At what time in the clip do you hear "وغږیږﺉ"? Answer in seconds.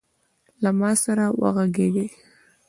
1.39-2.11